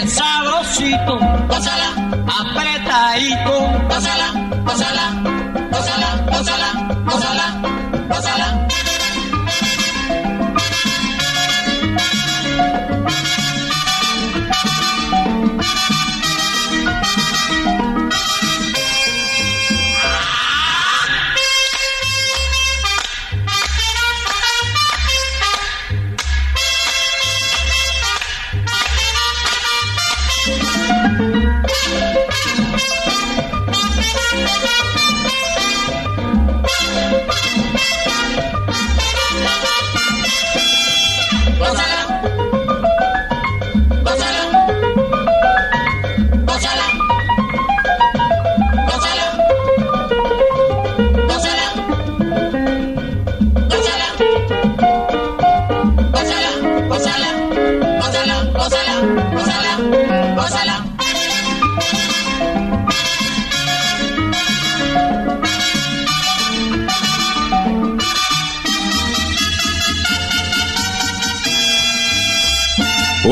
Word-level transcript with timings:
bien 0.00 0.08
sabrosito, 0.08 1.18
pásala, 1.48 1.90
apretadito, 2.26 3.88
pásala, 3.88 4.32
pásala. 4.64 5.29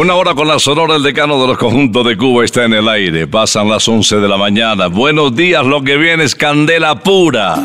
Una 0.08 0.16
hora 0.16 0.34
con 0.34 0.48
la 0.48 0.58
sonora, 0.58 0.96
el 0.96 1.02
decano 1.02 1.38
de 1.38 1.48
los 1.48 1.58
conjuntos 1.58 2.02
de 2.06 2.16
Cuba 2.16 2.42
está 2.42 2.64
en 2.64 2.72
el 2.72 2.88
aire. 2.88 3.26
Pasan 3.26 3.68
las 3.68 3.86
11 3.86 4.16
de 4.16 4.26
la 4.26 4.38
mañana. 4.38 4.86
Buenos 4.86 5.36
días, 5.36 5.66
lo 5.66 5.82
que 5.82 5.98
viene 5.98 6.24
es 6.24 6.34
candela 6.34 6.98
pura. 7.00 7.56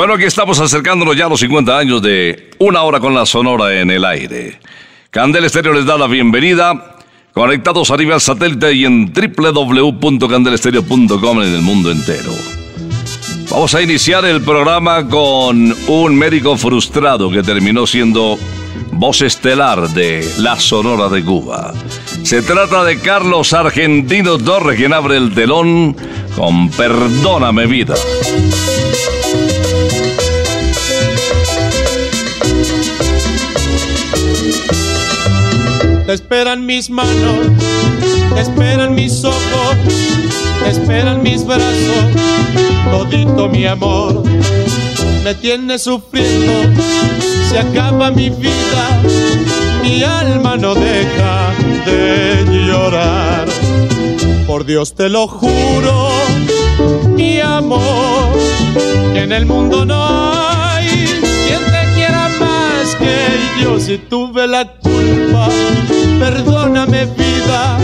Bueno, 0.00 0.14
aquí 0.14 0.24
estamos 0.24 0.58
acercándonos 0.58 1.14
ya 1.14 1.26
a 1.26 1.28
los 1.28 1.40
50 1.40 1.76
años 1.76 2.00
de 2.00 2.52
Una 2.56 2.84
hora 2.84 3.00
con 3.00 3.14
la 3.14 3.26
sonora 3.26 3.78
en 3.78 3.90
el 3.90 4.06
aire. 4.06 4.58
Candela 5.10 5.46
Estéreo 5.46 5.74
les 5.74 5.84
da 5.84 5.98
la 5.98 6.06
bienvenida. 6.06 6.96
Conectados 7.34 7.90
arriba 7.90 8.14
al 8.14 8.22
satélite 8.22 8.72
y 8.72 8.86
en 8.86 9.12
www.candelestereo.com 9.12 11.42
en 11.42 11.54
el 11.54 11.60
mundo 11.60 11.90
entero. 11.90 12.32
Vamos 13.50 13.74
a 13.74 13.82
iniciar 13.82 14.24
el 14.24 14.40
programa 14.40 15.06
con 15.06 15.76
un 15.88 16.16
médico 16.16 16.56
frustrado 16.56 17.30
que 17.30 17.42
terminó 17.42 17.86
siendo 17.86 18.38
voz 18.92 19.20
estelar 19.20 19.86
de 19.90 20.26
La 20.38 20.58
Sonora 20.58 21.10
de 21.10 21.22
Cuba. 21.22 21.74
Se 22.22 22.40
trata 22.40 22.84
de 22.84 23.00
Carlos 23.00 23.52
Argentino 23.52 24.38
Torres, 24.38 24.78
quien 24.78 24.94
abre 24.94 25.18
el 25.18 25.34
telón 25.34 25.94
con 26.34 26.70
Perdóname 26.70 27.66
vida. 27.66 27.96
Te 36.10 36.14
esperan 36.14 36.66
mis 36.66 36.90
manos, 36.90 37.46
te 38.34 38.40
esperan 38.40 38.96
mis 38.96 39.22
ojos, 39.22 39.76
te 40.60 40.70
esperan 40.70 41.22
mis 41.22 41.46
brazos, 41.46 42.04
todito 42.90 43.48
mi 43.48 43.64
amor. 43.64 44.24
Me 45.22 45.36
tienes 45.36 45.82
sufriendo, 45.82 46.52
se 47.48 47.60
acaba 47.60 48.10
mi 48.10 48.28
vida, 48.28 49.00
mi 49.84 50.02
alma 50.02 50.56
no 50.56 50.74
deja 50.74 51.52
de 51.86 52.44
llorar. 52.66 53.46
Por 54.48 54.66
Dios 54.66 54.96
te 54.96 55.08
lo 55.08 55.28
juro, 55.28 56.10
mi 57.14 57.38
amor, 57.38 58.36
que 59.12 59.20
en 59.20 59.30
el 59.30 59.46
mundo 59.46 59.84
no 59.84 60.04
hay 60.08 60.50
si 63.80 63.98
tuve 63.98 64.46
la 64.46 64.64
culpa, 64.66 65.48
perdóname 66.30 67.06
vida, 67.06 67.76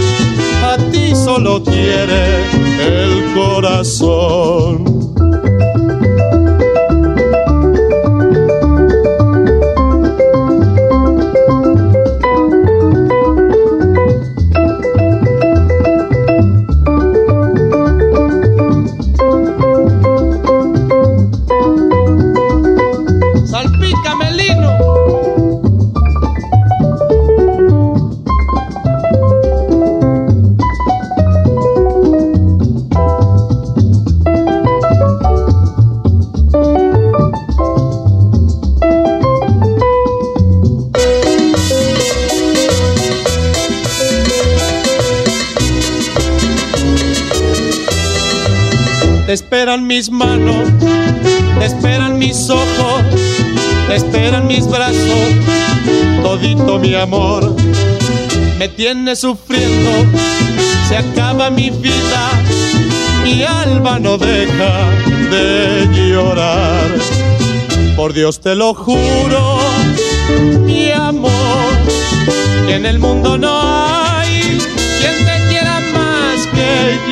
a 0.63 0.77
ti 0.93 1.15
solo 1.15 1.63
quiere 1.63 2.45
el 2.81 3.35
corazón. 3.35 4.96
Te 49.27 49.33
esperan 49.33 49.89
mis 49.89 50.09
manos, 50.09 50.69
te 51.59 51.65
esperan 51.65 52.17
mis 52.17 52.49
ojos, 52.49 53.03
te 53.89 53.97
esperan 53.97 54.47
mis 54.47 54.69
brazos, 54.69 55.35
todito 56.23 56.79
mi 56.79 56.95
amor. 56.95 57.57
Me 58.57 58.69
tiene 58.69 59.17
sufriendo, 59.17 59.91
se 60.89 60.99
acaba 60.99 61.51
mi 61.51 61.71
vida, 61.71 62.31
mi 63.25 63.43
alma 63.43 63.99
no 63.99 64.17
deja 64.17 64.91
de 65.31 65.89
llorar. 65.93 66.89
Por 67.97 68.13
Dios 68.13 68.41
te 68.41 68.55
lo 68.55 68.75
juro, 68.75 69.59
mi 70.61 70.93
amor, 70.93 71.73
que 72.69 72.77
en 72.77 72.87
el 72.87 73.01
mundo 73.01 73.37
no 73.37 73.61
hay 73.61 74.59
quien 75.01 75.25
te 75.25 75.36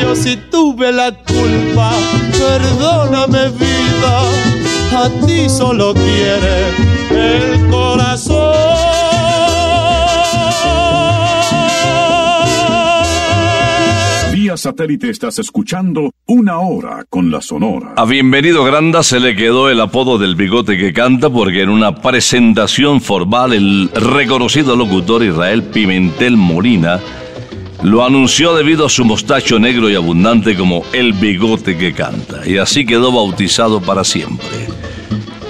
yo 0.05 0.15
si 0.15 0.37
tuve 0.37 0.93
la 0.93 1.13
culpa. 1.13 1.91
Perdóname 2.33 3.49
vida, 3.51 4.15
a 5.03 5.09
ti 5.27 5.49
solo 5.49 5.95
quiere 5.95 6.69
el 7.11 7.71
corazón. 7.71 8.55
Vía 14.33 14.57
satélite 14.57 15.11
estás 15.11 15.39
escuchando 15.39 16.11
Una 16.27 16.59
Hora 16.59 17.05
con 17.09 17.31
la 17.31 17.41
Sonora. 17.41 17.95
A 17.97 18.05
Bienvenido 18.05 18.63
Granda 18.65 19.03
se 19.03 19.21
le 19.21 19.35
quedó 19.35 19.71
el 19.71 19.81
apodo 19.81 20.19
del 20.19 20.35
bigote 20.35 20.77
que 20.77 20.93
canta 20.93 21.31
porque 21.31 21.63
en 21.63 21.71
una 21.71 21.95
presentación 21.97 23.01
formal 23.01 23.53
el 23.55 23.91
reconocido 23.95 24.77
locutor 24.77 25.25
Israel 25.25 25.63
Pimentel 25.63 26.37
Molina 26.37 27.01
lo 27.85 28.03
anunció 28.03 28.55
debido 28.55 28.87
a 28.87 28.89
su 28.89 29.05
mostacho 29.05 29.59
negro 29.59 29.91
y 29.91 29.95
abundante 29.95 30.57
como 30.57 30.85
el 30.95 31.13
bigote 31.13 31.77
que 31.77 31.93
canta 31.93 32.41
y 32.49 32.57
así 32.57 32.87
quedó 32.87 33.13
bautizado 33.13 33.81
para 33.83 34.05
siempre. 34.05 34.49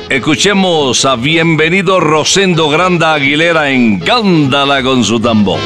Escuchemos 0.08 1.04
a 1.04 1.14
Bienvenido 1.14 2.00
Rosendo 2.00 2.68
Granda 2.68 3.14
Aguilera 3.14 3.70
en 3.70 4.00
Cándala 4.00 4.82
con 4.82 5.04
su 5.04 5.20
tambor. 5.20 5.60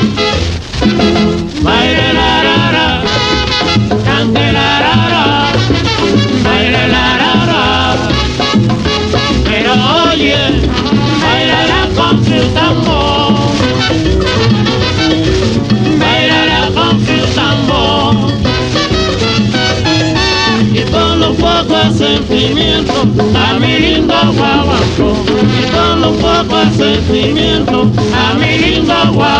Sentimiento 22.29 22.93
a 23.35 23.59
mi 23.59 23.79
lindo 23.79 24.15
guaguancó. 24.37 25.25
Y 25.59 25.71
con 25.73 26.05
un 26.05 26.17
poco 26.19 26.57
de 26.57 26.97
sentimiento 26.97 27.91
a 28.15 28.35
mi 28.35 28.59
lindo 28.59 28.95
guaguancó. 29.13 29.38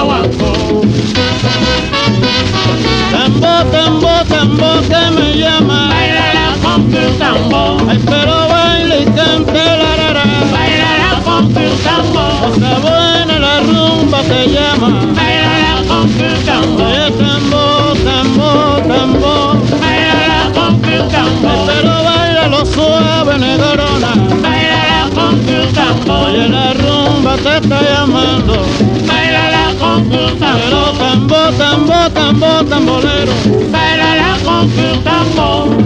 Te 27.37 27.57
está 27.57 27.83
llamando. 27.83 28.67
Bailala 29.07 29.75
con 29.79 30.09
tu 30.09 30.37
tambor. 30.37 30.99
Tambo, 30.99 31.37
tambo, 31.59 32.11
tambo, 32.11 32.65
tambolero. 32.65 33.33
Bailala 33.71 34.37
con 34.45 34.71
tu 34.71 35.01
tambor. 35.03 35.78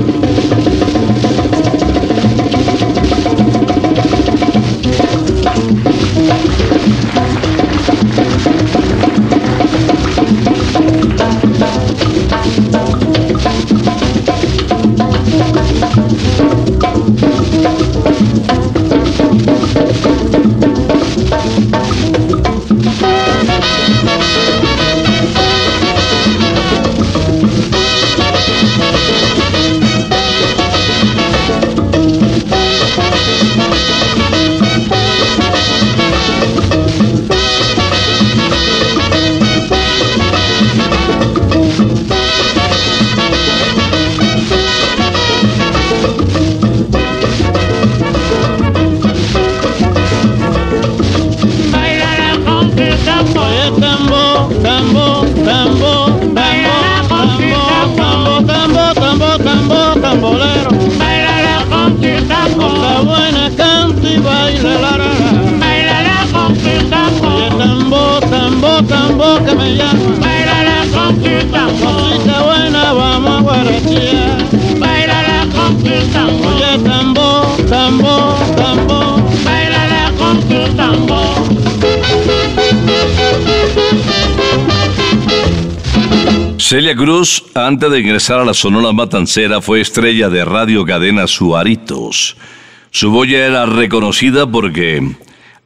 Cruz, 86.97 87.45
antes 87.55 87.91
de 87.91 88.01
ingresar 88.01 88.41
a 88.41 88.45
la 88.45 88.55
Sonora 88.55 88.93
Matancera, 88.93 89.61
fue 89.61 89.81
estrella 89.81 90.29
de 90.29 90.45
Radio 90.45 90.85
Cadena 90.85 91.27
Suaritos. 91.27 92.37
Su 92.91 93.11
voz 93.11 93.29
ya 93.29 93.39
era 93.47 93.67
reconocida 93.67 94.47
porque 94.47 95.15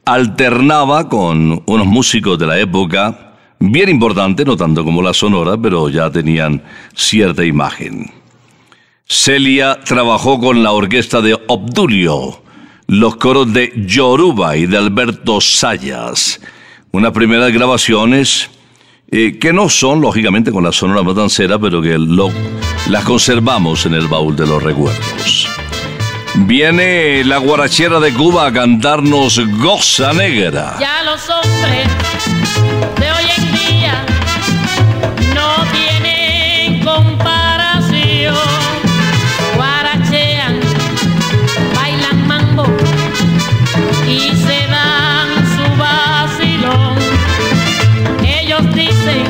alternaba 0.05 1.09
con 1.09 1.63
unos 1.65 1.87
músicos 1.87 2.39
de 2.39 2.45
la 2.45 2.59
época, 2.59 3.35
bien 3.59 3.89
importantes, 3.89 4.45
no 4.45 4.55
tanto 4.55 4.83
como 4.83 5.01
la 5.01 5.13
Sonora, 5.13 5.57
pero 5.57 5.89
ya 5.89 6.09
tenían 6.09 6.63
cierta 6.95 7.43
imagen. 7.43 8.11
Celia 9.05 9.79
trabajó 9.81 10.39
con 10.39 10.63
la 10.63 10.71
orquesta 10.71 11.21
de 11.21 11.37
Obdulio, 11.47 12.41
los 12.87 13.17
coros 13.17 13.51
de 13.53 13.73
Yoruba 13.75 14.57
y 14.57 14.65
de 14.65 14.77
Alberto 14.77 15.41
Sayas. 15.41 16.39
unas 16.91 17.11
primeras 17.11 17.51
grabaciones 17.51 18.49
eh, 19.09 19.37
que 19.39 19.53
no 19.53 19.69
son, 19.69 20.01
lógicamente, 20.01 20.51
con 20.51 20.63
la 20.63 20.71
Sonora 20.71 21.03
Matancera, 21.03 21.57
pero 21.59 21.81
que 21.81 21.97
lo, 21.97 22.29
las 22.89 23.03
conservamos 23.03 23.85
en 23.85 23.93
el 23.93 24.07
baúl 24.07 24.35
de 24.35 24.47
los 24.47 24.61
recuerdos. 24.61 25.47
Viene 26.35 27.23
la 27.23 27.37
guarachera 27.37 27.99
de 27.99 28.13
Cuba 28.13 28.47
a 28.47 28.53
cantarnos 28.53 29.41
Goza 29.59 30.13
Negra. 30.13 30.75
Ya 30.79 31.01
los 31.03 31.29
hombres 31.29 31.87
they 48.77 48.91
say. 48.91 49.26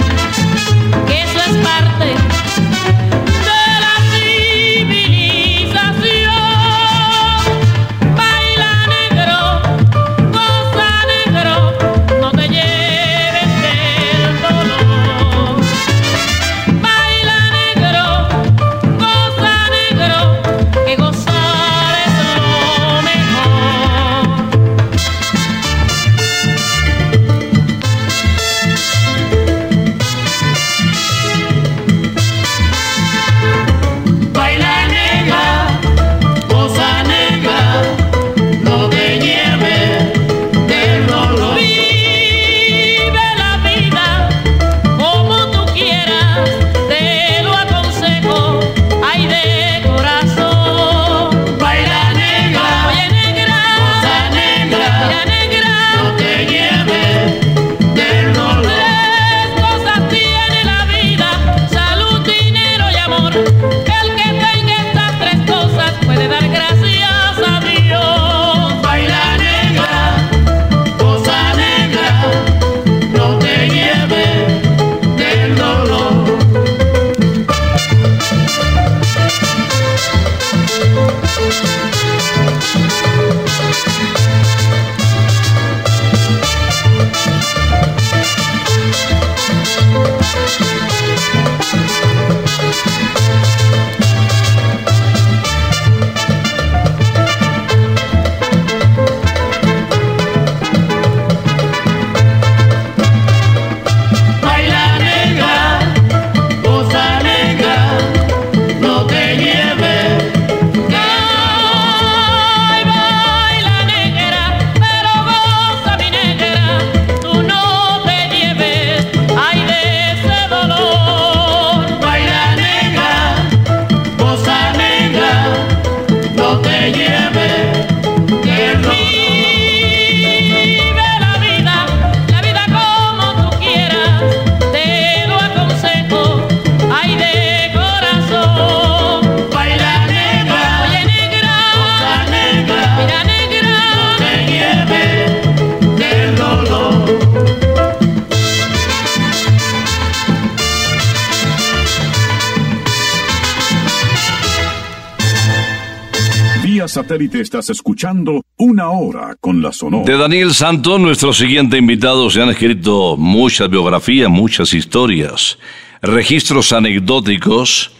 Satélite 156.88 157.42
estás 157.42 157.70
escuchando 157.70 158.44
Una 158.58 158.90
Hora 158.90 159.36
con 159.40 159.62
la 159.62 159.72
Sonora. 159.72 160.06
De 160.06 160.18
Daniel 160.18 160.54
Santos, 160.54 161.00
nuestro 161.00 161.34
siguiente 161.34 161.78
invitado, 161.78 162.30
se 162.30 162.42
han 162.42 162.50
escrito 162.50 163.18
muchas 163.18 163.70
biografías, 163.70 164.30
muchas 164.30 164.74
historias, 164.74 165.58
registros 166.02 166.74
anecdóticos 166.74 167.92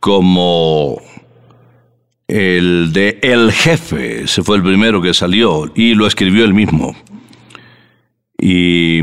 como 0.00 1.00
el 2.28 2.92
de 2.92 3.18
El 3.22 3.52
Jefe, 3.52 4.24
ese 4.24 4.42
fue 4.42 4.56
el 4.56 4.62
primero 4.62 5.00
que 5.00 5.14
salió 5.14 5.70
y 5.74 5.94
lo 5.94 6.06
escribió 6.06 6.44
él 6.44 6.54
mismo. 6.54 6.96
Y, 8.38 9.00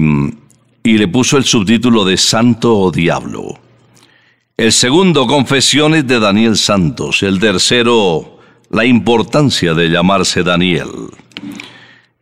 y 0.84 0.98
le 0.98 1.08
puso 1.08 1.38
el 1.38 1.46
subtítulo 1.46 2.06
de 2.06 2.18
Santo 2.18 2.78
o 2.78 2.92
Diablo. 2.92 3.60
El 4.56 4.72
segundo, 4.72 5.26
Confesiones 5.26 6.06
de 6.06 6.20
Daniel 6.20 6.58
Santos. 6.58 7.24
El 7.24 7.40
tercero, 7.40 8.33
La 8.74 8.86
importancia 8.86 9.76
de 9.76 9.88
llamarse 9.88 10.42
Daniel. 10.42 10.90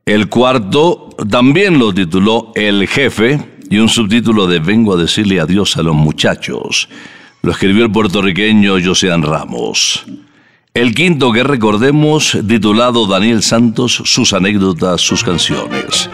El 0.05 0.27
cuarto 0.27 1.15
también 1.29 1.79
lo 1.79 1.93
tituló 1.93 2.51
El 2.55 2.89
Jefe 2.89 3.39
y 3.69 3.77
un 3.77 3.87
subtítulo 3.87 4.47
de 4.47 4.59
Vengo 4.59 4.93
a 4.93 4.97
decirle 4.97 5.39
adiós 5.39 5.77
a 5.77 5.81
los 5.81 5.95
muchachos. 5.95 6.89
Lo 7.41 7.53
escribió 7.53 7.85
el 7.85 7.91
puertorriqueño 7.93 8.73
Josean 8.83 9.23
Ramos. 9.23 10.05
El 10.73 10.93
quinto 10.93 11.31
que 11.31 11.43
recordemos, 11.43 12.37
titulado 12.45 13.07
Daniel 13.07 13.43
Santos, 13.43 14.01
sus 14.03 14.33
anécdotas, 14.33 14.99
sus 14.99 15.23
canciones. 15.23 16.09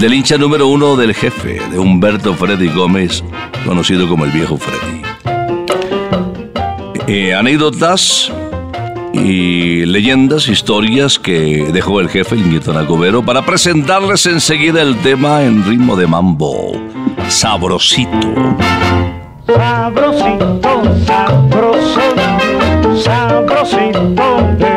Del 0.00 0.14
hincha 0.14 0.38
número 0.38 0.66
uno 0.66 0.96
del 0.96 1.12
jefe, 1.12 1.60
de 1.70 1.78
Humberto 1.78 2.32
Freddy 2.32 2.68
Gómez, 2.68 3.22
conocido 3.66 4.08
como 4.08 4.24
el 4.24 4.30
viejo 4.30 4.56
Freddy. 4.56 5.02
Eh, 7.06 7.34
anécdotas 7.34 8.32
y 9.14 9.86
leyendas, 9.86 10.48
historias 10.48 11.18
que 11.18 11.68
dejó 11.72 12.00
el 12.00 12.08
jefe, 12.08 12.36
el 12.36 12.60
Nacobero, 12.72 13.24
para 13.24 13.44
presentarles 13.44 14.26
enseguida 14.26 14.82
el 14.82 14.96
tema 14.98 15.42
en 15.42 15.64
ritmo 15.64 15.96
de 15.96 16.06
mambo. 16.06 16.72
Sabrosito. 17.28 18.10
Sabrosito, 19.46 20.82
sabroso, 21.06 22.00
sabrosito 23.02 24.73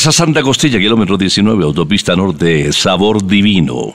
invitarles 0.00 0.06
a 0.06 0.12
Santa 0.12 0.42
Costilla, 0.42 0.78
kilómetro 0.78 1.18
19, 1.18 1.64
autopista 1.64 2.16
norte, 2.16 2.72
Sabor 2.72 3.26
Divino. 3.26 3.92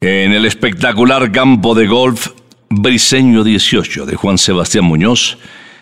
En 0.00 0.32
el 0.32 0.46
espectacular 0.46 1.30
campo 1.30 1.74
de 1.74 1.86
golf 1.86 2.28
Briseño 2.70 3.44
18 3.44 4.06
de 4.06 4.16
Juan 4.16 4.38
Sebastián 4.38 4.84
Muñoz, 4.84 5.36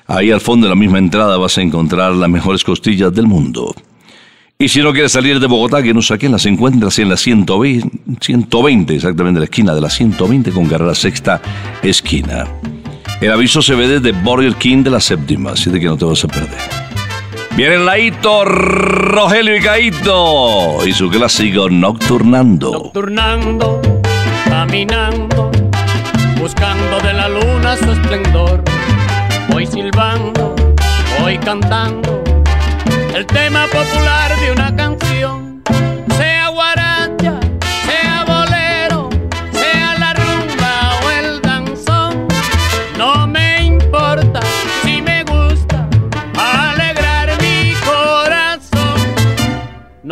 ahí 0.06 0.30
al 0.32 0.40
fondo 0.40 0.66
de 0.66 0.70
la 0.70 0.76
misma 0.76 0.98
entrada 0.98 1.36
vas 1.36 1.56
a 1.56 1.62
encontrar 1.62 2.12
las 2.14 2.28
mejores 2.28 2.64
costillas 2.64 3.14
del 3.14 3.26
mundo. 3.26 3.74
Y 4.58 4.68
si 4.68 4.80
no 4.80 4.92
quieres 4.92 5.12
salir 5.12 5.38
de 5.38 5.46
Bogotá, 5.46 5.82
que 5.82 5.94
no 5.94 6.02
saquen, 6.02 6.32
las 6.32 6.46
encuentras 6.46 6.98
en 6.98 7.08
la 7.08 7.16
120, 7.16 8.18
120, 8.20 8.96
exactamente 8.96 9.38
la 9.38 9.44
esquina 9.44 9.74
de 9.74 9.80
la 9.80 9.90
120 9.90 10.50
con 10.50 10.66
carrera 10.66 10.94
sexta 10.94 11.40
esquina. 11.82 12.46
El 13.20 13.30
aviso 13.30 13.62
se 13.62 13.76
ve 13.76 13.86
desde 13.86 14.10
Burger 14.20 14.56
King 14.56 14.82
de 14.82 14.90
la 14.90 15.00
séptima, 15.00 15.52
así 15.52 15.70
de 15.70 15.78
que 15.78 15.86
no 15.86 15.96
te 15.96 16.06
vas 16.06 16.24
a 16.24 16.28
perder. 16.28 16.91
Viene 17.56 17.76
Laito, 17.76 18.44
Rogelio 18.46 19.56
y 19.56 19.60
Caito 19.60 20.86
y 20.86 20.92
su 20.94 21.10
clásico 21.10 21.68
Nocturnando. 21.68 22.72
Nocturnando, 22.72 23.82
caminando, 24.46 25.50
buscando 26.40 26.98
de 27.00 27.12
la 27.12 27.28
luna 27.28 27.76
su 27.76 27.92
esplendor. 27.92 28.64
Voy 29.50 29.66
silbando, 29.66 30.54
voy 31.20 31.36
cantando 31.38 32.24
el 33.14 33.26
tema 33.26 33.66
popular 33.66 34.40
de 34.40 34.52
una 34.52 34.74
canción. 34.74 35.41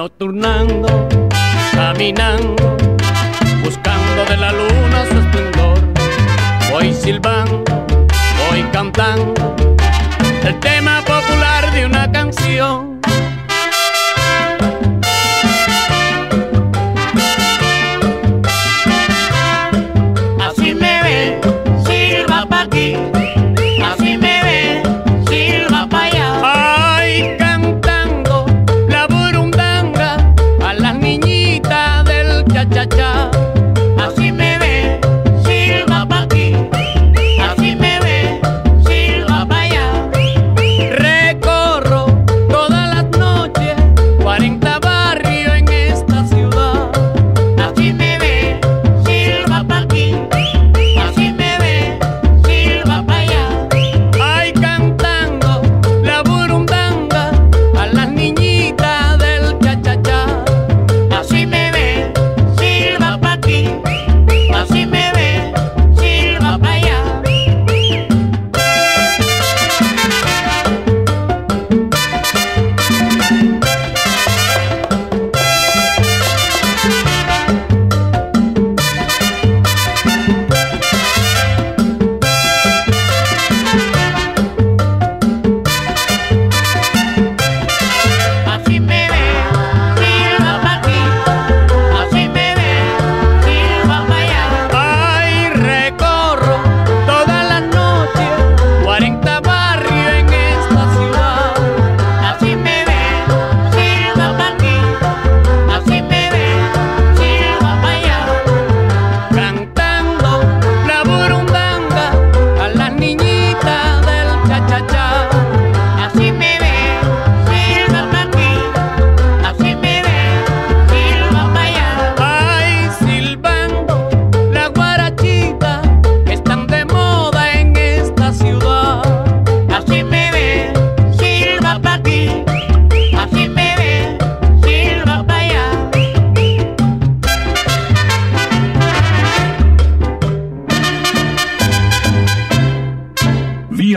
Nocturnando, 0.01 0.89
caminando, 1.73 2.75
buscando 3.63 4.25
de 4.31 4.37
la 4.39 4.51
luna 4.51 5.05
su 5.05 5.19
esplendor. 5.19 5.79
Voy 6.71 6.95
silbando, 6.95 7.63
voy 8.49 8.63
cantando 8.73 9.55
el 10.43 10.59
tema 10.61 11.03
popular 11.05 11.71
de 11.75 11.85
una 11.85 12.11
canción. 12.11 12.90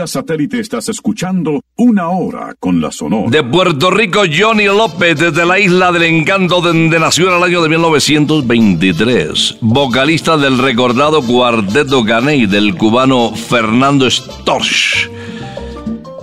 Vía 0.04 0.08
satélite 0.08 0.60
estás 0.60 0.90
escuchando 0.90 1.62
una 1.78 2.10
hora 2.10 2.54
con 2.60 2.78
la 2.78 2.90
Sonora. 2.90 3.30
De 3.30 3.42
Puerto 3.42 3.90
Rico, 3.90 4.20
Johnny 4.30 4.66
López, 4.66 5.18
desde 5.18 5.46
la 5.46 5.58
isla 5.58 5.92
del 5.92 6.02
encanto, 6.02 6.60
donde 6.60 7.00
nació 7.00 7.30
en 7.30 7.38
el 7.38 7.42
año 7.42 7.62
de 7.62 7.70
1923. 7.70 9.56
Vocalista 9.62 10.36
del 10.36 10.58
recordado 10.58 11.22
Cuarteto 11.22 12.04
Caney 12.04 12.44
del 12.44 12.76
cubano 12.76 13.34
Fernando 13.34 14.10
Storch. 14.10 15.08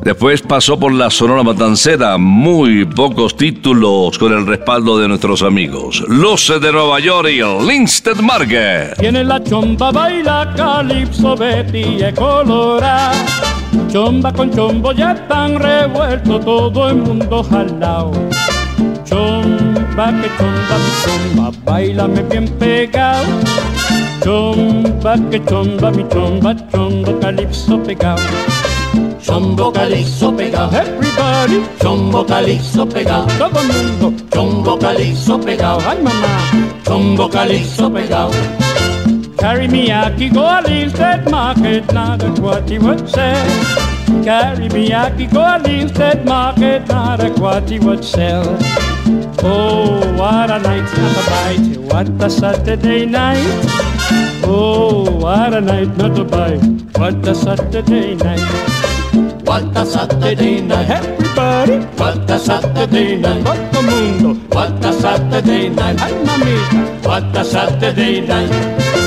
Después 0.03 0.41
pasó 0.41 0.79
por 0.79 0.91
la 0.91 1.11
Sonora 1.11 1.43
Matancera, 1.43 2.17
muy 2.17 2.85
pocos 2.85 3.37
títulos 3.37 4.17
con 4.17 4.33
el 4.33 4.47
respaldo 4.47 4.97
de 4.97 5.07
nuestros 5.07 5.43
amigos. 5.43 6.03
Luces 6.07 6.59
de 6.59 6.71
Nueva 6.71 6.99
York 6.99 7.29
y 7.29 7.67
Linstead 7.67 8.17
Market. 8.17 8.97
Tiene 8.97 9.23
la 9.23 9.43
chomba, 9.43 9.91
baila 9.91 10.53
calipso, 10.57 11.35
Betty 11.35 12.01
es 12.01 12.15
colorada. 12.15 13.13
Chomba 13.91 14.31
con 14.31 14.49
chombo 14.51 14.93
ya 14.93 15.11
están 15.11 15.59
revuelto, 15.59 16.39
todo 16.39 16.89
el 16.89 16.95
mundo 16.95 17.43
jalao. 17.43 18.11
Chomba, 19.03 20.07
que 20.21 20.29
chomba, 20.37 20.75
mi 20.83 20.91
chomba, 21.03 21.51
bailame 21.65 22.23
bien 22.23 22.47
pegado. 22.57 23.25
Chomba, 24.23 25.15
que 25.29 25.43
chomba, 25.43 25.91
mi 25.91 26.07
chomba, 26.07 26.55
chombo 26.71 27.19
calipso 27.19 27.77
pegado. 27.83 28.21
Chombo 29.21 29.71
calixo 29.73 30.31
pegado. 30.35 30.71
Everybody, 30.71 31.61
Chombo 31.81 32.25
calixo 32.25 32.85
pegado. 32.87 33.27
todo 33.37 33.59
el 33.59 33.67
mundo. 33.67 34.23
Chombo 34.33 34.79
calixo 34.79 35.37
pegado. 35.39 35.79
Ay, 35.87 35.97
mamá. 36.01 36.73
Chombo 36.85 37.29
calixo 37.29 37.91
pegado. 37.91 38.31
Carry 39.37 39.67
me 39.67 39.91
aki 39.91 40.29
go 40.29 40.45
a 40.45 40.61
Linstead 40.61 41.29
Market, 41.31 41.91
now 41.91 42.15
that's 42.15 42.39
what 42.39 42.69
he 42.69 42.77
would 42.77 43.09
say. 43.09 43.33
Carry 44.23 44.69
me 44.69 44.93
aki 44.93 45.25
go 45.27 45.41
a 45.41 45.59
Linstead 45.59 46.25
Market, 46.25 46.87
now 46.87 47.15
a 47.15 47.29
what 47.39 47.69
he 47.69 47.79
would 47.79 48.03
sell. 48.03 48.45
Oh, 49.43 49.99
what 50.17 50.51
a 50.51 50.59
night, 50.59 50.87
not 50.97 51.17
a 51.17 51.23
bite, 51.31 51.77
what 51.91 52.23
a 52.23 52.29
Saturday 52.29 53.05
night. 53.05 53.45
Oh, 54.43 55.09
what 55.17 55.53
a 55.53 55.61
night, 55.61 55.95
not 55.97 56.17
a 56.19 56.23
bite, 56.23 56.61
what 56.97 57.27
a 57.27 57.33
Saturday 57.33 58.15
night. 58.15 58.47
What 59.45 59.75
a 59.75 59.85
Saturday 59.85 60.61
night. 60.61 60.89
Everybody, 60.89 61.79
What 61.97 62.29
a 62.29 62.39
Saturday 62.39 63.17
night. 63.17 63.43
todo 63.43 63.79
el 63.79 63.83
mundo. 63.83 64.39
What 64.55 64.85
a 64.85 64.93
Saturday 64.93 65.69
night. 65.69 65.99
Ay, 65.99 66.13
mamita. 66.25 67.07
What 67.07 67.35
a 67.35 67.43
Saturday 67.43 68.21
night. 68.21 69.00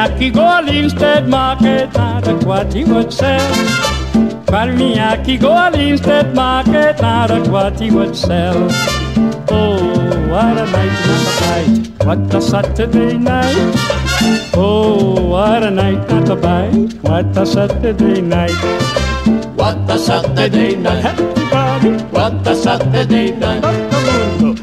Carry 0.00 0.14
me 0.14 0.30
Aki 0.30 0.30
go 0.30 0.40
Linstead 0.64 1.28
Market, 1.28 1.92
not 1.92 2.26
a 2.26 2.34
what 2.46 2.72
he 2.72 2.84
would 2.84 3.12
sell. 3.12 3.54
Carry 4.46 4.74
me 4.74 4.98
Aki 4.98 5.36
go 5.36 5.48
Linstead 5.48 6.34
Market, 6.34 7.02
not 7.02 7.30
a 7.30 7.50
what 7.50 7.78
he 7.78 7.90
would 7.90 8.16
sell. 8.16 8.56
Oh, 9.50 9.76
what 10.30 10.56
a 10.56 10.64
night, 10.72 10.96
not 11.04 11.26
a 11.28 11.32
bite. 11.42 12.06
What 12.06 12.34
a 12.34 12.40
Saturday 12.40 13.18
night. 13.18 13.74
Oh, 14.54 15.20
what 15.28 15.62
a 15.64 15.70
night, 15.70 16.08
not 16.08 16.30
a 16.30 16.36
bite. 16.36 16.94
What 17.02 17.36
a 17.36 17.44
Saturday 17.44 18.22
night. 18.22 18.56
What 19.54 19.90
a 19.90 19.98
Saturday 19.98 20.76
night. 20.76 21.04
Everybody, 21.04 21.90
What 22.04 22.46
a 22.46 22.54
Saturday 22.54 23.32
night. 23.32 23.64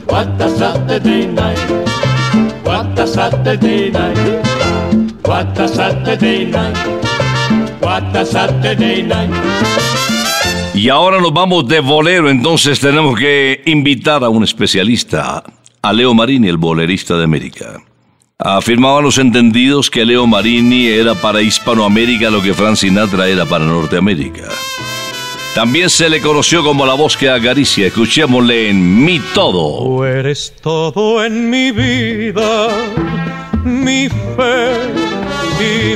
What 0.08 0.41
a 0.41 0.50
Saturday 0.50 1.28
night. 1.28 2.65
What 2.65 2.97
a 2.97 3.06
Saturday 3.06 3.91
night. 3.91 4.46
What 5.27 5.59
a 5.59 5.67
Saturday 5.67 6.45
night. 6.45 6.77
What 7.81 8.15
a 8.15 8.25
Saturday 8.25 9.03
night. 9.03 9.29
Y 10.73 10.87
ahora 10.87 11.19
nos 11.19 11.33
vamos 11.33 11.67
de 11.67 11.81
bolero, 11.81 12.29
entonces 12.29 12.79
tenemos 12.79 13.19
que 13.19 13.61
invitar 13.65 14.23
a 14.23 14.29
un 14.29 14.45
especialista, 14.45 15.43
a 15.81 15.91
Leo 15.91 16.13
Marini, 16.13 16.47
el 16.47 16.55
bolerista 16.55 17.17
de 17.17 17.25
América. 17.25 17.77
Afirmaban 18.39 19.03
los 19.03 19.17
entendidos 19.17 19.89
que 19.89 20.05
Leo 20.05 20.25
Marini 20.25 20.87
era 20.87 21.13
para 21.13 21.41
Hispanoamérica 21.41 22.29
lo 22.29 22.41
que 22.41 22.53
Frank 22.53 22.77
Sinatra 22.77 23.27
era 23.27 23.45
para 23.45 23.65
Norteamérica. 23.65 24.47
También 25.53 25.89
se 25.89 26.09
le 26.09 26.21
conoció 26.21 26.63
como 26.63 26.85
la 26.85 26.93
voz 26.93 27.17
que 27.17 27.29
acaricia. 27.29 27.87
Escuchémosle 27.87 28.69
en 28.69 29.03
Mi 29.03 29.19
Todo. 29.33 29.83
Tú 29.83 30.03
eres 30.05 30.53
todo 30.61 31.25
en 31.25 31.49
mi 31.49 31.71
vida, 31.71 32.69
mi 33.65 34.07
fe 34.07 35.06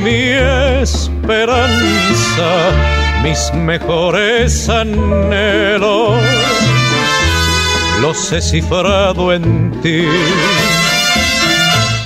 mi 0.01 0.31
esperanza, 0.81 2.49
mis 3.23 3.53
mejores 3.53 4.67
anhelos. 4.69 6.21
Los 8.01 8.31
he 8.31 8.41
cifrado 8.41 9.31
en 9.31 9.79
ti. 9.81 10.05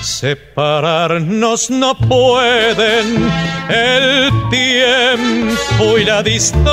Separarnos 0.02 1.70
no 1.70 1.96
pueden 1.98 3.30
el 3.70 4.32
tiempo 4.50 5.98
y 5.98 6.06
la 6.06 6.22
distancia, 6.22 6.66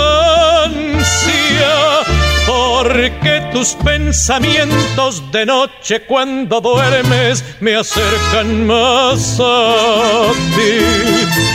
porque 2.83 3.41
tus 3.53 3.75
pensamientos 3.75 5.23
de 5.31 5.47
noche 5.47 6.01
cuando 6.03 6.61
duermes 6.61 7.45
me 7.61 7.77
acercan 7.77 8.67
más 8.67 9.39
a 9.41 10.33
ti. 10.57 10.85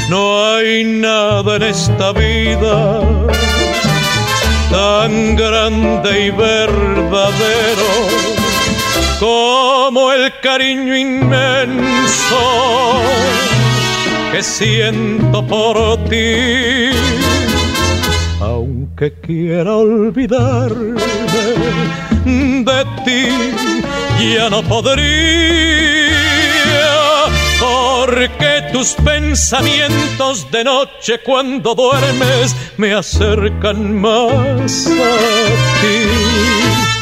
No 0.09 0.53
hay 0.53 0.85
nada 0.85 1.57
en 1.57 1.63
esta 1.63 2.13
vida 2.13 3.01
tan 4.71 5.35
grande 5.35 6.27
y 6.27 6.29
verdadero 6.29 7.91
como 9.19 10.13
el 10.13 10.31
cariño 10.39 10.95
inmenso 10.95 12.41
que 14.31 14.41
siento 14.41 15.45
por 15.45 15.97
ti. 16.05 17.16
Aunque 18.99 19.21
quiera 19.21 19.75
olvidarme 19.75 20.99
de 22.25 22.85
ti, 23.05 23.27
ya 24.33 24.49
no 24.49 24.63
podría, 24.63 25.03
porque 27.59 28.63
tus 28.73 28.93
pensamientos 28.93 30.49
de 30.49 30.63
noche 30.63 31.19
cuando 31.23 31.75
duermes 31.75 32.55
me 32.77 32.95
acercan 32.95 34.01
más 34.01 34.87
a 34.87 35.15
ti. 35.81 36.96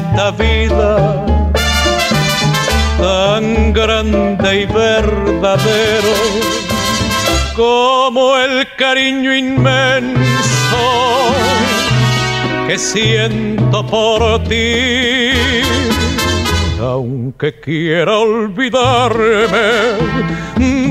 Esta 0.00 0.30
vida 0.32 1.24
tan 2.98 3.72
grande 3.72 4.62
y 4.62 4.66
verdadero 4.66 6.14
como 7.56 8.36
el 8.36 8.66
cariño 8.76 9.34
inmenso 9.34 10.82
que 12.66 12.78
siento 12.78 13.86
por 13.86 14.42
ti. 14.44 15.30
Aunque 16.80 17.60
quiera 17.60 18.18
olvidarme 18.18 19.66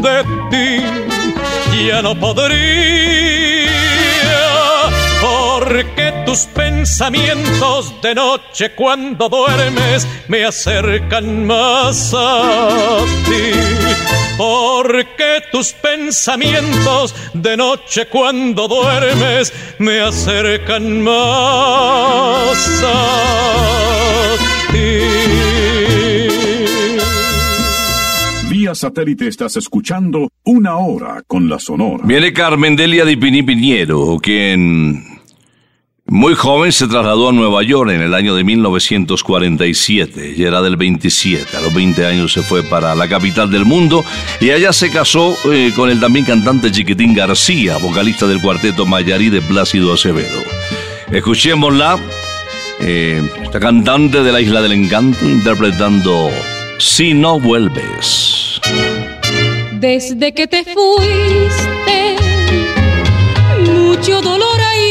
de 0.05 0.23
ti, 0.51 1.87
ya 1.87 2.01
no 2.01 2.13
podría 2.19 3.48
tus 6.29 6.45
pensamientos 6.45 7.91
de 8.03 8.13
noche 8.13 8.69
cuando 8.75 9.29
duermes 9.29 10.07
me 10.27 10.45
acercan 10.45 11.47
más 11.47 12.13
a 12.15 12.99
ti. 13.25 13.49
Porque 14.37 15.41
tus 15.51 15.73
pensamientos 15.73 17.15
de 17.33 17.57
noche 17.57 18.05
cuando 18.05 18.67
duermes 18.67 19.51
me 19.79 20.01
acercan 20.01 21.01
más 21.01 22.83
a 22.85 24.35
ti. 24.71 24.99
Vía 28.49 28.75
satélite 28.75 29.27
estás 29.27 29.57
escuchando 29.57 30.29
Una 30.43 30.77
Hora 30.77 31.23
con 31.25 31.49
la 31.49 31.57
Sonora. 31.57 32.03
Viene 32.05 32.31
Carmen 32.33 32.75
Delia 32.75 33.03
Di 33.03 33.17
Pini 33.17 33.41
Piñero, 33.41 34.19
quien 34.21 35.18
muy 36.09 36.33
joven 36.33 36.71
se 36.71 36.87
trasladó 36.87 37.29
a 37.29 37.31
Nueva 37.31 37.63
York 37.63 37.91
en 37.91 38.01
el 38.01 38.13
año 38.13 38.35
de 38.35 38.43
1947 38.43 40.33
y 40.35 40.43
era 40.43 40.61
del 40.61 40.75
27. 40.75 41.55
A 41.55 41.61
los 41.61 41.73
20 41.73 42.05
años 42.05 42.33
se 42.33 42.41
fue 42.41 42.63
para 42.63 42.95
la 42.95 43.07
capital 43.07 43.51
del 43.51 43.65
mundo 43.65 44.03
y 44.39 44.49
allá 44.51 44.73
se 44.73 44.89
casó 44.89 45.35
eh, 45.51 45.71
con 45.75 45.89
el 45.89 45.99
también 45.99 46.25
cantante 46.25 46.71
Chiquitín 46.71 47.13
García, 47.13 47.77
vocalista 47.77 48.27
del 48.27 48.41
cuarteto 48.41 48.85
Mayarí 48.85 49.29
de 49.29 49.41
Plácido 49.41 49.93
Acevedo. 49.93 50.41
Escuchémosla, 51.11 51.99
eh, 52.79 53.21
esta 53.41 53.59
cantante 53.59 54.23
de 54.23 54.31
la 54.31 54.41
Isla 54.41 54.61
del 54.61 54.73
Encanto 54.73 55.25
interpretando 55.25 56.29
Si 56.79 57.13
no 57.13 57.39
vuelves. 57.39 58.61
Desde 59.73 60.33
que 60.33 60.47
te 60.47 60.63
fuiste, 60.63 62.15
mucho 63.65 64.21
dolor 64.21 64.59
hay 64.59 64.88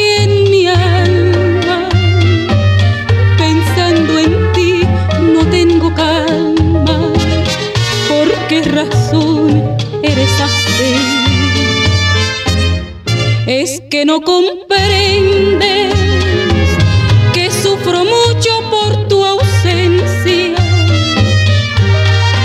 que 13.99 14.05
no 14.05 14.21
comprendes 14.21 15.93
que 17.35 17.51
sufro 17.51 18.05
mucho 18.05 18.51
por 18.71 19.09
tu 19.09 19.25
ausencia 19.25 20.55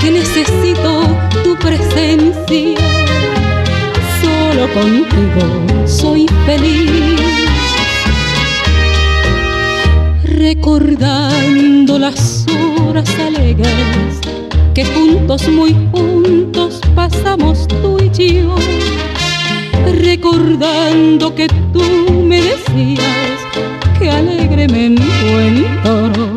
que 0.02 0.10
necesito 0.10 1.06
tu 1.44 1.56
presencia. 1.58 2.80
Solo 4.20 4.68
contigo 4.74 5.86
soy 5.86 6.26
feliz. 6.48 7.22
Recordando 10.24 12.00
las 12.00 12.48
horas 12.82 13.10
alegres 13.20 14.22
que 14.74 14.86
juntos, 14.86 15.48
muy 15.50 15.76
juntos 15.92 16.82
pasamos 16.96 17.68
tú 17.68 18.00
y 18.02 18.39
yo. 18.42 18.56
Recordando 19.91 21.36
que 21.36 21.48
tú 21.48 22.24
me 22.24 22.41
decías 22.41 23.39
que 24.00 24.10
alegre 24.10 24.67
me 24.67 24.86
encuentro 24.88 26.33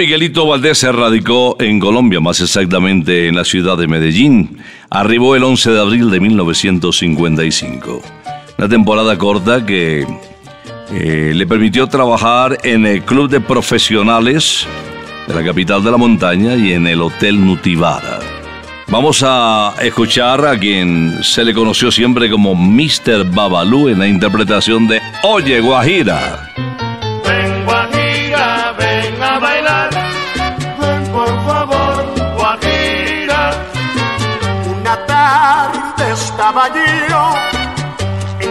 Miguelito 0.00 0.46
Valdés 0.46 0.78
se 0.78 0.90
radicó 0.90 1.56
en 1.60 1.78
Colombia, 1.78 2.20
más 2.20 2.40
exactamente 2.40 3.28
en 3.28 3.36
la 3.36 3.44
ciudad 3.44 3.76
de 3.76 3.86
Medellín. 3.86 4.56
Arribó 4.88 5.36
el 5.36 5.44
11 5.44 5.72
de 5.72 5.78
abril 5.78 6.10
de 6.10 6.20
1955. 6.20 8.00
Una 8.56 8.66
temporada 8.66 9.18
corta 9.18 9.66
que 9.66 10.06
eh, 10.90 11.32
le 11.34 11.46
permitió 11.46 11.86
trabajar 11.86 12.56
en 12.62 12.86
el 12.86 13.02
Club 13.02 13.28
de 13.28 13.42
Profesionales 13.42 14.66
de 15.28 15.34
la 15.34 15.44
capital 15.44 15.84
de 15.84 15.90
la 15.90 15.98
montaña 15.98 16.56
y 16.56 16.72
en 16.72 16.86
el 16.86 17.02
Hotel 17.02 17.38
Nutivara. 17.44 18.20
Vamos 18.88 19.22
a 19.22 19.74
escuchar 19.82 20.46
a 20.46 20.58
quien 20.58 21.22
se 21.22 21.44
le 21.44 21.52
conoció 21.52 21.90
siempre 21.90 22.30
como 22.30 22.54
Mr. 22.54 23.30
Babalú 23.34 23.88
en 23.88 23.98
la 23.98 24.08
interpretación 24.08 24.88
de 24.88 24.98
Oye 25.24 25.60
Guajira. 25.60 26.69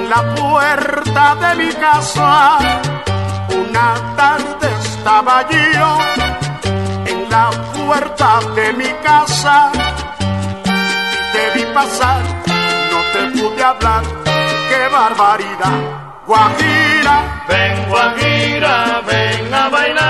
La 0.10 0.36
puerta 0.36 1.36
de 1.36 1.56
mi 1.56 1.72
casa. 1.74 2.58
Una 3.62 4.16
tarde 4.18 4.68
estaba 4.82 5.48
yo 5.50 5.90
en 7.12 7.30
la 7.30 7.50
puerta 7.76 8.40
de 8.56 8.74
mi 8.74 8.92
casa. 9.04 9.72
Y 11.16 11.20
te 11.34 11.44
vi 11.56 11.66
pasar, 11.74 12.22
no 12.92 13.00
te 13.14 13.22
pude 13.40 13.64
hablar. 13.64 14.04
¡Qué 14.70 14.82
barbaridad! 14.92 15.80
Guajira, 16.26 17.44
Ven 17.48 17.90
Guajira, 17.90 19.02
ven 19.08 19.54
a 19.54 19.70
bailar. 19.70 20.09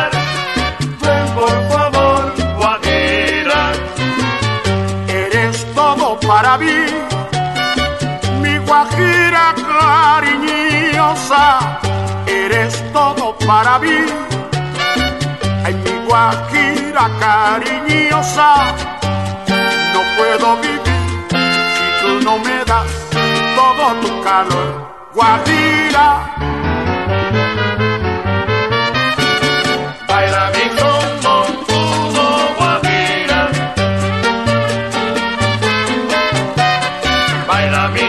Para 13.49 13.79
mí. 13.79 13.97
Ay, 15.65 15.73
mi 15.83 15.93
guajira 16.05 17.05
cariñosa, 17.23 18.49
no 19.93 20.01
puedo 20.15 20.47
vivir 20.65 21.03
si 21.75 21.87
tú 21.99 22.11
no 22.25 22.33
me 22.45 22.57
das 22.71 22.91
todo 23.57 23.85
tu 24.03 24.11
calor. 24.27 24.69
Guajira, 25.15 26.07
Baila 30.09 30.43
mi 30.55 30.65
son 30.77 31.07
montuno, 31.23 32.25
Guajira. 32.57 33.41
Baila 37.47 37.83
mi 37.95 38.05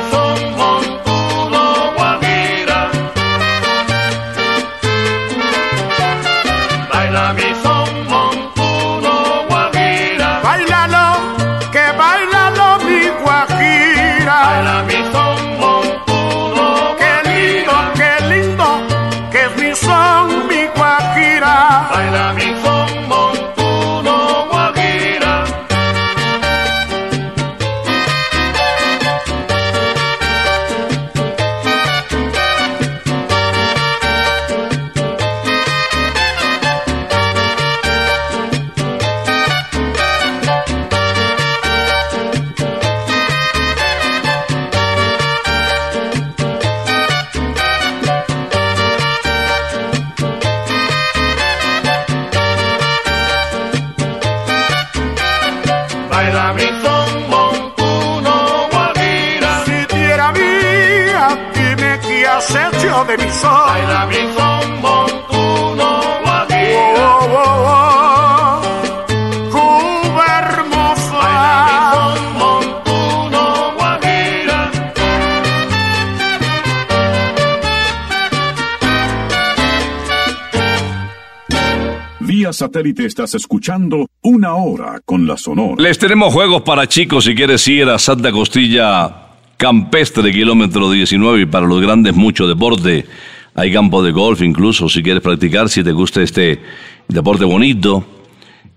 Vía 82.21 82.53
satélite 82.53 83.07
estás 83.07 83.35
escuchando 83.35 84.07
una 84.21 84.55
hora 84.55 85.01
con 85.07 85.27
la 85.27 85.39
Sonora. 85.39 85.83
Les 85.83 85.99
tenemos 85.99 86.35
juegos 86.35 86.61
para 86.63 86.87
chicos 86.87 87.25
si 87.25 87.35
quieres 87.35 87.67
ir 87.67 87.89
a 87.89 87.99
Santa 87.99 88.31
Costilla 88.31 89.29
Campestre, 89.57 90.31
kilómetro 90.31 90.91
19, 90.91 91.43
y 91.43 91.47
para 91.47 91.67
los 91.67 91.81
grandes 91.81 92.15
mucho 92.15 92.47
deporte. 92.47 93.07
Hay 93.55 93.73
campo 93.73 94.03
de 94.03 94.13
golf 94.13 94.43
incluso, 94.43 94.89
si 94.91 95.03
quieres 95.03 95.23
practicar, 95.23 95.71
si 95.71 95.83
te 95.83 95.93
gusta 95.93 96.21
este 96.21 96.61
deporte 97.09 97.47
bonito, 97.47 98.05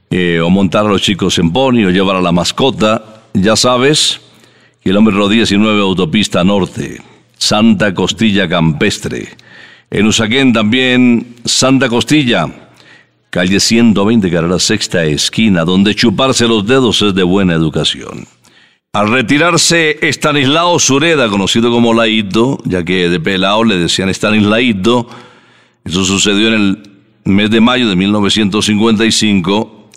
eh, 0.10 0.40
o 0.40 0.50
montar 0.50 0.86
a 0.86 0.90
los 0.90 1.02
chicos 1.02 1.38
en 1.38 1.52
pony, 1.52 1.86
o 1.86 1.90
llevar 1.90 2.16
a 2.16 2.22
la 2.22 2.32
mascota. 2.32 3.24
Ya 3.34 3.58
sabes, 3.58 4.22
kilómetro 4.82 5.28
19 5.28 5.82
autopista 5.82 6.46
norte, 6.46 7.02
Santa 7.38 7.94
Costilla 7.94 8.48
Campestre. 8.48 9.28
En 9.92 10.08
Usaquén 10.08 10.54
también 10.54 11.36
Santa 11.44 11.90
Costilla, 11.90 12.50
calle 13.34 13.60
120, 13.60 14.30
carrera 14.30 14.60
sexta 14.60 15.04
esquina, 15.06 15.66
donde 15.66 15.96
chuparse 15.96 16.48
los 16.48 16.68
dedos 16.68 17.02
es 17.02 17.16
de 17.16 17.24
buena 17.24 17.56
educación. 17.56 18.28
Al 18.94 19.10
retirarse 19.10 19.98
Estanislao 20.08 20.78
Sureda, 20.78 21.28
conocido 21.30 21.72
como 21.72 21.96
Laito, 21.96 22.60
ya 22.64 22.84
que 22.86 23.10
de 23.10 23.20
pelao 23.20 23.64
le 23.64 23.80
decían 23.80 24.10
Estanislaito, 24.10 25.10
eso 25.84 26.06
sucedió 26.06 26.50
en 26.50 26.54
el 26.54 26.84
mes 27.24 27.50
de 27.50 27.60
mayo 27.60 27.90
de 27.90 27.96
1955, 27.96 29.90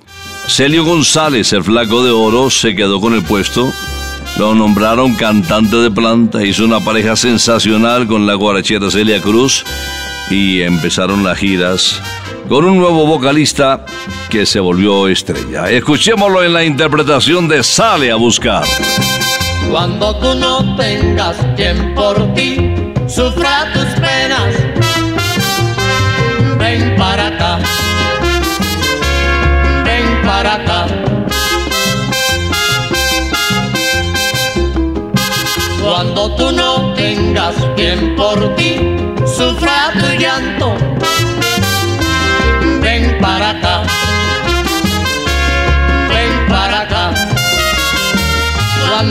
Celio 0.49 0.87
González, 0.87 1.53
el 1.53 1.63
flaco 1.63 2.03
de 2.03 2.13
oro, 2.13 2.49
se 2.49 2.75
quedó 2.75 3.03
con 3.03 3.13
el 3.13 3.23
puesto, 3.23 3.71
lo 4.39 4.55
nombraron 4.55 5.15
cantante 5.15 5.77
de 5.77 5.91
planta, 5.91 6.43
hizo 6.43 6.65
una 6.65 6.81
pareja 6.81 7.17
sensacional 7.17 8.07
con 8.07 8.27
la 8.27 8.33
guarachera 8.33 8.91
Celia 8.91 9.21
Cruz 9.21 9.63
y 10.31 10.63
empezaron 10.63 11.23
las 11.23 11.37
giras 11.37 12.01
con 12.49 12.65
un 12.65 12.79
nuevo 12.79 13.07
vocalista 13.07 13.85
que 14.31 14.47
se 14.47 14.61
volvió 14.61 15.09
estrella. 15.09 15.71
Escuchémoslo 15.71 16.43
en 16.45 16.53
la 16.53 16.65
interpretación 16.65 17.49
de 17.49 17.63
Sale 17.63 18.11
a 18.11 18.17
buscar. 18.17 18.65
Cuando 19.71 20.15
tú 20.17 20.35
no 20.35 20.77
tengas 20.77 21.37
quien 21.57 21.95
por 21.95 22.35
ti 22.35 22.75
sufra 23.09 23.73
tus 23.73 23.85
penas, 24.01 24.55
ven 26.59 26.95
para 26.97 27.29
acá, 27.29 27.59
ven 29.85 30.23
para 30.25 30.55
acá. 30.55 30.87
Cuando 35.83 36.35
tú 36.37 36.53
no 36.53 36.95
tengas 36.95 37.55
quien 37.75 38.15
por 38.17 38.55
ti 38.57 38.79
sufra 39.25 39.93
tu 39.95 40.19
llanto, 40.19 40.86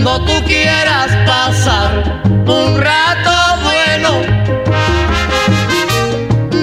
Cuando 0.06 0.34
tú 0.34 0.46
quieras 0.46 1.10
pasar 1.26 2.22
un 2.46 2.80
rato 2.80 3.32
bueno, 3.64 4.22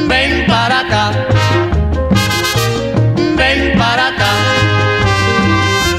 ven 0.06 0.46
para 0.46 0.78
acá, 0.78 1.10
ven 3.36 3.76
para 3.76 4.06
acá. 4.06 4.30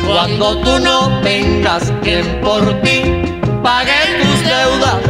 Cuando 0.08 0.58
tú 0.62 0.79
no 0.79 1.19
tengas 1.19 1.91
quien 2.01 2.39
por 2.39 2.82
ti 2.82 3.01
pague 3.62 3.91
tus 4.21 4.39
deudas, 4.45 5.01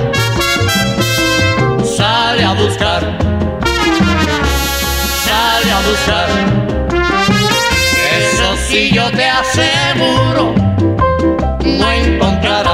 sale 1.95 2.43
a 2.43 2.53
buscar, 2.53 3.01
sale 5.23 5.71
a 5.71 5.81
buscar. 5.87 6.29
Eso 8.17 8.57
sí 8.67 8.89
yo 8.91 9.11
te 9.11 9.29
aseguro 9.29 10.62
no 12.19 12.72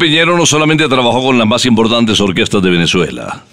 Piñero 0.00 0.34
no 0.34 0.46
solamente 0.46 0.88
trabajó 0.88 1.22
con 1.22 1.38
las 1.38 1.46
más 1.46 1.66
importantes 1.66 2.18
orquestas 2.22 2.62
de 2.62 2.70
Venezuela, 2.70 3.44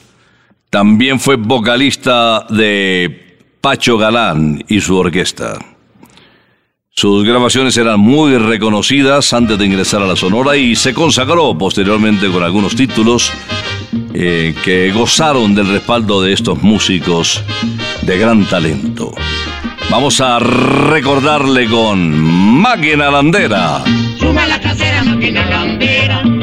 también 0.70 1.20
fue 1.20 1.36
vocalista 1.36 2.45
de 2.50 3.38
Pacho 3.60 3.98
Galán 3.98 4.64
y 4.70 4.80
su 4.80 4.95
orquesta. 4.95 5.60
Sus 6.89 7.26
grabaciones 7.26 7.76
eran 7.76 8.00
muy 8.00 8.38
reconocidas 8.38 9.34
antes 9.34 9.60
de 9.60 9.66
ingresar 9.66 10.02
a 10.02 10.08
la 10.08 10.16
Sonora 10.16 10.56
y 10.56 10.78
se 10.78 10.93
consagró 10.93 11.58
posteriormente 11.58 12.30
con 12.30 12.41
algunos 12.41 12.78
títulos 12.78 13.30
eh, 14.14 14.56
que 14.64 14.91
gozaron 14.93 15.54
del 15.54 15.68
respaldo 15.68 16.22
de 16.22 16.32
estos 16.32 16.64
músicos 16.64 17.43
de 18.04 18.18
gran 18.18 18.45
talento. 18.45 19.14
Vamos 19.89 20.22
a 20.22 20.39
recordarle 20.39 21.68
con 21.68 22.10
Máquina 22.10 23.12
Landera. 23.12 23.84
Suma 24.18 24.48
la 24.48 24.60
casera, 24.60 25.04
máquina 25.04 25.45
landera. 25.45 26.37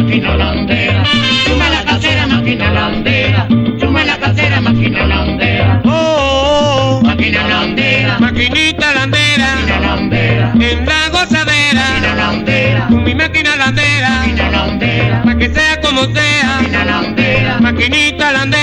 Máquina 0.00 0.34
landera. 0.34 1.04
Suma 1.44 1.68
la 1.68 1.84
casera, 1.84 2.26
máquina 2.26 2.70
landera. 2.72 3.46
Suma 3.78 4.02
la 4.04 4.16
casera, 4.18 4.58
máquina 4.62 5.04
landera. 5.06 5.82
Oh, 5.84 7.02
Máquina 7.04 7.46
landera. 7.46 8.18
maquinita 8.18 8.94
landera, 8.94 9.54
Máquina 9.56 9.80
landera. 9.80 10.52
en 10.58 10.86
la 10.86 11.08
gozadera, 11.10 11.82
Máquina 11.90 12.14
landera. 12.14 12.86
con 12.88 13.04
mi 13.04 13.14
máquina 13.14 13.56
landera, 13.56 14.08
Máquina 14.20 14.50
landera. 14.50 15.22
pa' 15.22 15.34
que 15.36 15.48
sea 15.50 15.80
como 15.82 16.04
sea, 16.14 16.56
Máquina 16.62 16.84
landera. 16.86 17.60
maquinita 17.60 18.32
landera. 18.32 18.59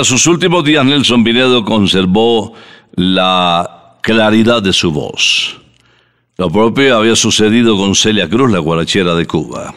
Hasta 0.00 0.16
sus 0.16 0.26
últimos 0.28 0.64
días 0.64 0.82
Nelson 0.82 1.22
Pinedo 1.22 1.62
conservó 1.62 2.54
la 2.94 3.98
claridad 4.00 4.62
de 4.62 4.72
su 4.72 4.90
voz. 4.90 5.58
Lo 6.38 6.48
propio 6.48 6.96
había 6.96 7.14
sucedido 7.14 7.76
con 7.76 7.94
Celia 7.94 8.26
Cruz, 8.26 8.50
la 8.50 8.60
guarachera 8.60 9.14
de 9.14 9.26
Cuba. 9.26 9.74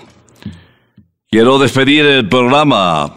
Quiero 1.30 1.60
despedir 1.60 2.06
el 2.06 2.30
programa, 2.30 3.14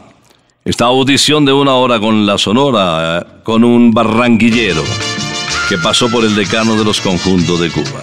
esta 0.64 0.86
audición 0.86 1.44
de 1.44 1.52
una 1.52 1.74
hora 1.74 2.00
con 2.00 2.26
la 2.26 2.38
Sonora, 2.38 3.40
con 3.44 3.62
un 3.62 3.92
barranquillero 3.92 4.82
que 5.68 5.78
pasó 5.78 6.10
por 6.10 6.24
el 6.24 6.34
decano 6.34 6.74
de 6.74 6.84
los 6.84 7.00
conjuntos 7.00 7.60
de 7.60 7.70
Cuba. 7.70 8.02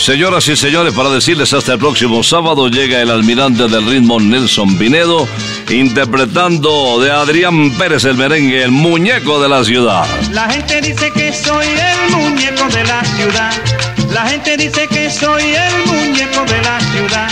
Señoras 0.00 0.48
y 0.48 0.56
señores, 0.56 0.94
para 0.94 1.10
decirles 1.10 1.52
hasta 1.52 1.74
el 1.74 1.78
próximo 1.78 2.22
sábado 2.22 2.68
llega 2.68 3.02
el 3.02 3.10
almirante 3.10 3.68
del 3.68 3.86
ritmo 3.86 4.18
Nelson 4.18 4.78
Pinedo 4.78 5.28
interpretando 5.68 7.00
de 7.00 7.10
Adrián 7.10 7.70
Pérez 7.72 8.04
el 8.04 8.16
merengue, 8.16 8.62
el 8.62 8.70
muñeco 8.70 9.42
de 9.42 9.50
la 9.50 9.62
ciudad. 9.62 10.06
La 10.32 10.48
gente 10.50 10.80
dice 10.80 11.12
que 11.12 11.34
soy 11.34 11.66
el 11.66 12.16
muñeco 12.16 12.66
de 12.68 12.84
la 12.84 13.04
ciudad. 13.04 13.52
La 14.10 14.26
gente 14.26 14.56
dice 14.56 14.88
que 14.88 15.10
soy 15.10 15.42
el 15.42 15.86
muñeco 15.86 16.44
de 16.46 16.62
la 16.62 16.80
ciudad. 16.80 17.28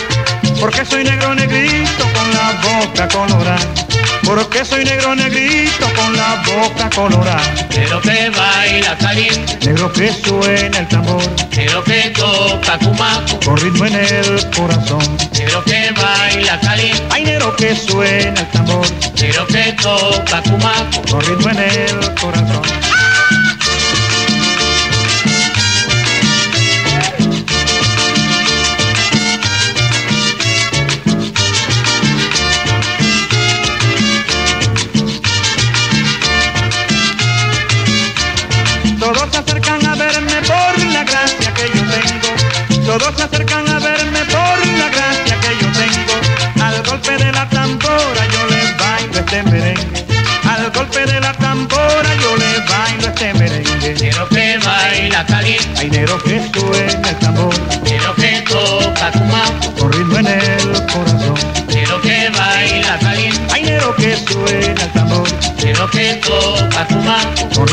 Porque 0.61 0.85
soy 0.85 1.05
negro 1.05 1.35
negrito 1.35 2.05
con 2.15 2.31
la 2.35 2.81
boca 2.85 3.09
colorada. 3.09 3.88
Porque 4.29 4.63
soy 4.63 4.85
negro 4.85 5.15
negrito 5.15 5.87
con 5.97 6.15
la 6.15 6.43
boca 6.45 6.91
colorada. 6.95 7.41
Negro 7.75 7.99
que 8.03 8.29
baila 8.29 8.95
caliente, 8.99 9.57
Negro 9.67 9.91
que 9.91 10.13
suena 10.13 10.81
el 10.81 10.87
tambor. 10.89 11.23
negro 11.57 11.83
que 11.85 12.11
toca 12.11 12.79
cumaco, 12.79 13.41
Con 13.43 13.57
ritmo 13.57 13.87
en 13.87 13.95
el 13.95 14.51
corazón. 14.51 15.17
negro 15.33 15.65
que 15.65 15.91
baila 15.93 16.61
caliente, 16.61 17.03
Ay, 17.11 17.25
negro 17.25 17.57
que 17.57 17.75
suena 17.75 18.41
el 18.43 18.47
tambor. 18.49 18.87
negro 19.19 19.47
que 19.47 19.73
toca 19.81 20.43
cumaco, 20.43 21.03
Con 21.11 21.21
ritmo 21.23 21.49
en 21.49 21.59
el 21.61 22.15
corazón. 22.21 22.63
Todos 42.99 43.15
se 43.17 43.23
acercan 43.23 43.69
a 43.69 43.79
verme 43.79 44.25
por 44.25 44.67
la 44.79 44.89
gracia 44.89 45.37
que 45.41 45.57
yo 45.61 45.69
tengo. 45.73 46.65
Al 46.65 46.83
golpe 46.83 47.17
de 47.17 47.33
la 47.33 47.49
tambora 47.49 48.23
yo 48.33 48.47
les 48.51 48.77
bailo 48.77 49.19
este 49.21 49.43
merengue. 49.45 50.07
Al 50.51 50.71
golpe 50.73 51.07
de 51.07 51.21
la 51.21 51.33
tambora 51.35 52.15
yo 52.21 52.37
les 52.37 52.67
bailo 52.69 53.09
este 53.09 53.35
merengue. 53.35 53.95
negro 54.01 54.29
que 54.29 54.59
baila 54.65 55.25
caliente, 55.27 55.81
Hay 55.81 55.91
negro 55.91 56.19
que 56.23 56.43
suena 56.53 57.09
el 57.11 57.17
tambor. 57.19 57.55
negro 57.85 58.15
que 58.17 58.43
toca 58.49 59.13
Con 59.79 59.93
ritmo 59.93 60.19
en 60.19 60.27
el 60.27 60.87
corazón. 60.93 61.35
negro 61.69 62.01
que 62.03 62.31
baila 62.31 62.99
caliente, 62.99 63.55
Hay 63.55 63.63
negro 63.63 63.95
que 63.97 64.17
suena 64.17 64.83
el 64.83 64.93
tambor. 64.93 65.29
negro 65.65 65.89
que 65.91 66.15
toca 66.15 66.87
cumaco, 66.87 67.49
Con 67.55 67.69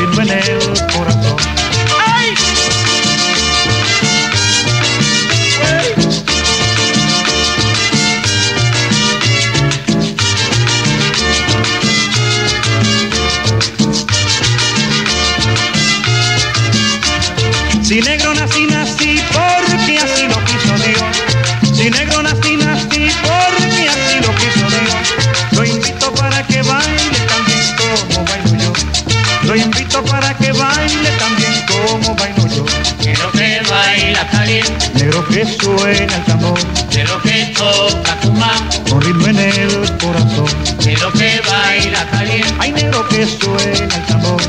Lo 29.56 29.62
invito 29.62 30.04
para 30.04 30.34
que 30.34 30.52
baile 30.52 31.12
también 31.18 31.66
como 31.66 32.14
bailo 32.16 32.46
yo. 32.48 32.66
negro 33.06 33.32
que 33.32 33.62
baila 33.70 34.28
caliente, 34.28 34.92
Negro 34.96 35.26
que 35.30 35.46
suena 35.46 36.16
el 36.18 36.24
tambor, 36.26 36.60
negro 36.94 37.22
que 37.22 37.54
toca 37.56 38.18
cumaco, 38.18 38.84
con 38.90 39.02
ritmo 39.02 39.28
en 39.28 39.40
el 39.40 39.98
corazón. 39.98 40.48
negro 40.84 41.10
que 41.14 41.42
baila 41.48 42.06
caliente, 42.12 42.54
Hay 42.60 42.74
negro 42.74 43.08
que 43.08 43.26
suena 43.26 43.96
el 43.96 44.06
tambor, 44.08 44.42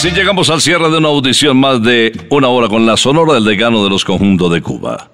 así 0.00 0.12
llegamos 0.12 0.48
al 0.48 0.62
cierre 0.62 0.88
de 0.88 0.96
una 0.96 1.08
audición 1.08 1.58
más 1.58 1.82
de 1.82 2.26
una 2.30 2.48
hora 2.48 2.68
con 2.68 2.86
la 2.86 2.96
Sonora 2.96 3.34
del 3.34 3.44
Decano 3.44 3.84
de 3.84 3.90
los 3.90 4.02
Conjuntos 4.02 4.50
de 4.50 4.62
Cuba. 4.62 5.10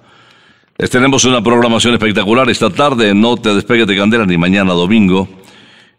Les 0.77 0.89
tenemos 0.89 1.25
una 1.25 1.43
programación 1.43 1.93
espectacular 1.93 2.49
esta 2.49 2.69
tarde, 2.69 3.13
no 3.13 3.35
te 3.35 3.53
despegues 3.53 3.85
de 3.85 3.97
candela 3.97 4.25
ni 4.25 4.37
mañana 4.37 4.71
domingo. 4.71 5.27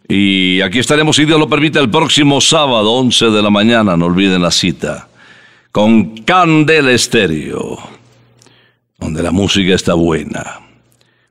Y 0.08 0.62
aquí 0.62 0.78
estaremos, 0.78 1.16
si 1.16 1.26
Dios 1.26 1.38
lo 1.38 1.50
permite, 1.50 1.78
el 1.78 1.90
próximo 1.90 2.40
sábado, 2.40 2.92
11 2.94 3.26
de 3.26 3.42
la 3.42 3.50
mañana, 3.50 3.94
no 3.94 4.06
olviden 4.06 4.40
la 4.40 4.50
cita, 4.50 5.08
con 5.70 6.22
Candela 6.22 6.90
Estéreo, 6.90 7.78
donde 8.98 9.22
la 9.22 9.32
música 9.32 9.74
está 9.74 9.92
buena. 9.92 10.60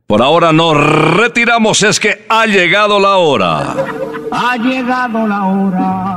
Por 0.06 0.22
ahora 0.22 0.54
nos 0.54 0.78
retiramos, 0.78 1.82
es 1.82 2.00
que 2.00 2.24
ha 2.30 2.46
llegado 2.46 3.00
la 3.00 3.16
hora. 3.16 3.76
Ha 4.32 4.58
llegado 4.58 5.28
la 5.28 5.46
hora 5.48 6.17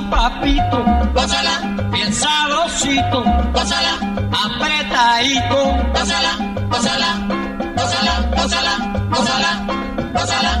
papito, 0.11 0.83
gózala 1.15 1.55
bien 1.91 2.13
sabrosito, 2.13 3.23
gózala 3.53 3.93
apretadito, 4.45 5.59
gózala, 5.93 6.31
gózala, 6.69 7.09
gózala, 7.77 8.13
gózala, 8.35 8.73
gózala, 9.09 9.51
gózala. 10.13 10.60